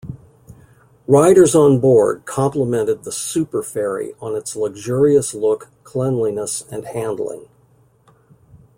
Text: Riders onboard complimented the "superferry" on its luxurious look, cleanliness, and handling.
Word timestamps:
Riders 1.05 1.53
onboard 1.53 2.25
complimented 2.25 3.03
the 3.03 3.11
"superferry" 3.11 4.15
on 4.19 4.35
its 4.35 4.55
luxurious 4.55 5.35
look, 5.35 5.69
cleanliness, 5.83 6.65
and 6.71 6.85
handling. 6.85 7.47